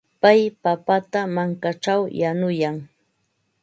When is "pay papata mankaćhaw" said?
0.21-2.01